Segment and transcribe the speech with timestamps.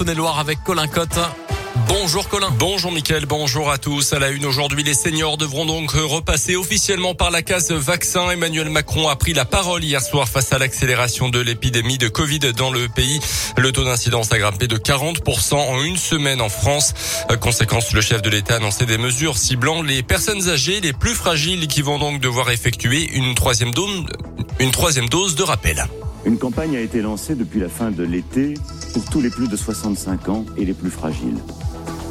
[0.00, 1.18] Avec Colin Cotte.
[1.88, 2.50] Bonjour Colin.
[2.56, 4.12] Bonjour Mickaël, bonjour à tous.
[4.12, 8.30] À la une aujourd'hui, les seniors devront donc repasser officiellement par la case vaccin.
[8.30, 12.38] Emmanuel Macron a pris la parole hier soir face à l'accélération de l'épidémie de Covid
[12.56, 13.18] dans le pays.
[13.56, 16.94] Le taux d'incidence a grimpé de 40% en une semaine en France.
[17.40, 21.14] Conséquence, le chef de l'État a annoncé des mesures ciblant les personnes âgées les plus
[21.14, 24.06] fragiles qui vont donc devoir effectuer une troisième dose,
[24.60, 25.88] une troisième dose de rappel.
[26.24, 28.54] Une campagne a été lancée depuis la fin de l'été
[28.92, 31.38] pour tous les plus de 65 ans et les plus fragiles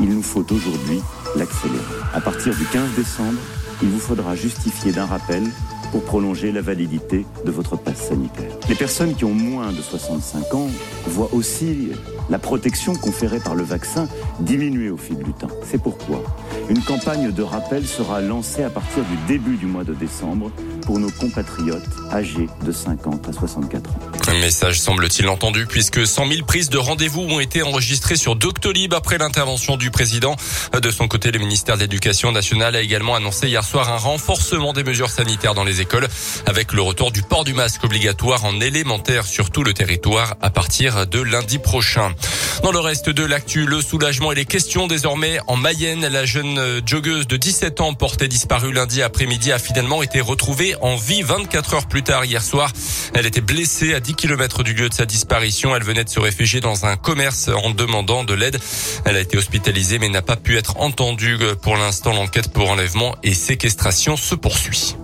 [0.00, 1.00] il nous faut aujourd'hui
[1.36, 1.78] l'accélérer.
[2.12, 3.38] À partir du 15 décembre,
[3.82, 5.42] il vous faudra justifier d'un rappel
[5.90, 8.50] pour prolonger la validité de votre passe sanitaire.
[8.68, 10.68] Les personnes qui ont moins de 65 ans
[11.06, 11.90] voient aussi
[12.30, 14.08] la protection conférée par le vaccin
[14.40, 15.50] diminuer au fil du temps.
[15.64, 16.22] C'est pourquoi
[16.68, 20.50] une campagne de rappel sera lancée à partir du début du mois de décembre
[20.84, 23.98] pour nos compatriotes âgés de 50 à 64 ans.
[24.28, 28.94] Un message semble-t-il entendu puisque 100 000 prises de rendez-vous ont été enregistrées sur Doctolib
[28.94, 30.36] après l'intervention du président.
[30.80, 34.72] De son côté, le ministère de l'Éducation nationale a également annoncé hier soir un renforcement
[34.72, 36.08] des mesures sanitaires dans les écoles
[36.46, 40.50] avec le retour du port du masque obligatoire en élémentaire sur tout le territoire à
[40.50, 42.14] partir de lundi prochain.
[42.62, 46.06] Dans le reste de l'actu, le soulagement et les questions désormais en Mayenne.
[46.06, 50.96] La jeune joggeuse de 17 ans portée disparue lundi après-midi a finalement été retrouvée en
[50.96, 52.72] vie 24 heures plus tard hier soir.
[53.14, 55.74] Elle était blessée à 10 km du lieu de sa disparition.
[55.74, 58.58] Elle venait de se réfugier dans un commerce en demandant de l'aide.
[59.04, 61.38] Elle a été hospitalisée mais n'a pas pu être entendue.
[61.62, 64.96] Pour l'instant, l'enquête pour enlèvement et séquestration se poursuit.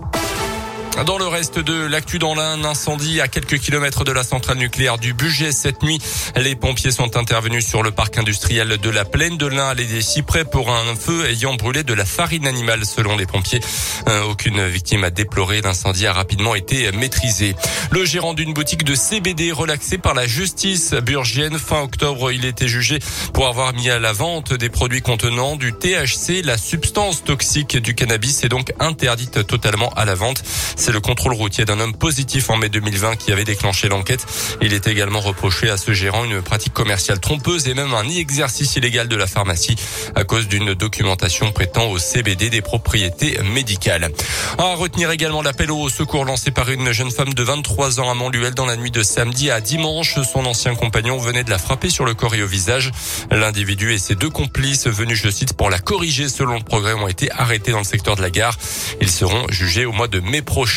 [1.06, 4.98] Dans le reste de l'actu dans l'Ain, incendie à quelques kilomètres de la centrale nucléaire
[4.98, 5.98] du budget cette nuit.
[6.36, 10.44] Les pompiers sont intervenus sur le parc industriel de la plaine de l'Ain, des Cyprès
[10.44, 13.60] pour un feu ayant brûlé de la farine animale selon les pompiers.
[14.08, 15.62] Euh, aucune victime a déploré.
[15.62, 17.54] L'incendie a rapidement été maîtrisé.
[17.91, 22.69] Le gérant d'une boutique de CBD relaxé par la justice burgienne fin octobre, il était
[22.69, 22.98] jugé
[23.32, 27.94] pour avoir mis à la vente des produits contenant du THC, la substance toxique du
[27.94, 30.42] cannabis est donc interdite totalement à la vente.
[30.80, 34.24] C'est le contrôle routier d'un homme positif en mai 2020 qui avait déclenché l'enquête.
[34.62, 38.76] Il est également reproché à ce gérant une pratique commerciale trompeuse et même un exercice
[38.76, 39.76] illégal de la pharmacie
[40.14, 44.08] à cause d'une documentation prêtant au CBD des propriétés médicales.
[44.56, 48.14] À retenir également l'appel au secours lancé par une jeune femme de 23 ans à
[48.14, 50.19] Montluel dans la nuit de samedi à dimanche.
[50.32, 52.90] Son ancien compagnon venait de la frapper sur le corps et au visage.
[53.30, 57.06] L'individu et ses deux complices venus, je cite, pour la corriger selon le progrès ont
[57.06, 58.56] été arrêtés dans le secteur de la gare.
[59.02, 60.69] Ils seront jugés au mois de mai prochain.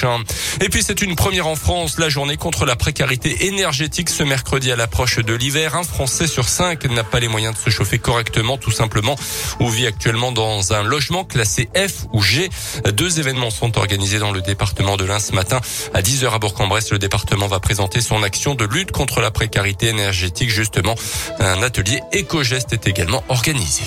[0.61, 4.71] Et puis c'est une première en France, la journée contre la précarité énergétique ce mercredi
[4.71, 5.75] à l'approche de l'hiver.
[5.75, 9.15] Un Français sur cinq n'a pas les moyens de se chauffer correctement, tout simplement,
[9.59, 12.49] ou vit actuellement dans un logement classé F ou G.
[12.93, 15.61] Deux événements sont organisés dans le département de l'Ain ce matin.
[15.93, 19.87] À 10h à Bourg-en-Bresse, le département va présenter son action de lutte contre la précarité
[19.87, 20.49] énergétique.
[20.49, 20.95] Justement,
[21.39, 23.83] un atelier éco-geste est également organisé.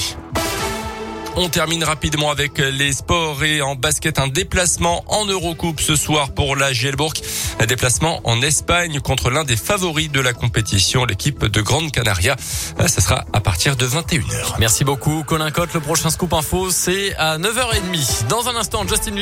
[1.38, 6.32] On termine rapidement avec les sports et en basket un déplacement en Eurocoupe ce soir
[6.32, 7.12] pour la Gielbourg.
[7.60, 12.36] Un déplacement en Espagne contre l'un des favoris de la compétition, l'équipe de Grande Canaria.
[12.38, 14.54] Ça sera à partir de 21h.
[14.58, 15.74] Merci beaucoup Colin Cotte.
[15.74, 18.28] Le prochain scoop info, c'est à 9h30.
[18.28, 19.16] Dans un instant, Justin